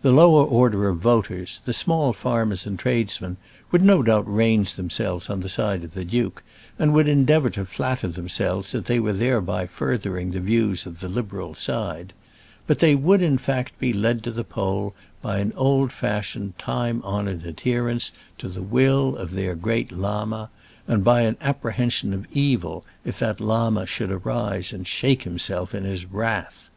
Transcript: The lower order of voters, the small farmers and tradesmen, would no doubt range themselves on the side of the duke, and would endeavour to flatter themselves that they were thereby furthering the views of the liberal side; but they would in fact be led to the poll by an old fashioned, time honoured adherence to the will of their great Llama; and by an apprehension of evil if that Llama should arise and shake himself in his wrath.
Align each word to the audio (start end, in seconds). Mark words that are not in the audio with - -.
The 0.00 0.12
lower 0.12 0.42
order 0.46 0.88
of 0.88 0.96
voters, 1.00 1.60
the 1.66 1.74
small 1.74 2.14
farmers 2.14 2.64
and 2.66 2.78
tradesmen, 2.78 3.36
would 3.70 3.82
no 3.82 4.02
doubt 4.02 4.24
range 4.26 4.72
themselves 4.72 5.28
on 5.28 5.40
the 5.40 5.48
side 5.50 5.84
of 5.84 5.92
the 5.92 6.06
duke, 6.06 6.42
and 6.78 6.94
would 6.94 7.06
endeavour 7.06 7.50
to 7.50 7.66
flatter 7.66 8.08
themselves 8.08 8.72
that 8.72 8.86
they 8.86 8.98
were 8.98 9.12
thereby 9.12 9.66
furthering 9.66 10.30
the 10.30 10.40
views 10.40 10.86
of 10.86 11.00
the 11.00 11.08
liberal 11.10 11.52
side; 11.52 12.14
but 12.66 12.78
they 12.78 12.94
would 12.94 13.20
in 13.20 13.36
fact 13.36 13.78
be 13.78 13.92
led 13.92 14.22
to 14.22 14.30
the 14.30 14.42
poll 14.42 14.94
by 15.20 15.36
an 15.36 15.52
old 15.54 15.92
fashioned, 15.92 16.58
time 16.58 17.02
honoured 17.04 17.44
adherence 17.44 18.10
to 18.38 18.48
the 18.48 18.62
will 18.62 19.14
of 19.18 19.32
their 19.32 19.54
great 19.54 19.92
Llama; 19.92 20.48
and 20.88 21.04
by 21.04 21.20
an 21.20 21.36
apprehension 21.42 22.14
of 22.14 22.26
evil 22.32 22.86
if 23.04 23.18
that 23.18 23.38
Llama 23.38 23.84
should 23.84 24.10
arise 24.10 24.72
and 24.72 24.86
shake 24.88 25.24
himself 25.24 25.74
in 25.74 25.84
his 25.84 26.06
wrath. 26.06 26.70